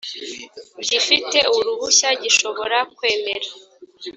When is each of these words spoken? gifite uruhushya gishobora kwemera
gifite 0.87 1.37
uruhushya 1.57 2.09
gishobora 2.21 2.77
kwemera 2.95 3.49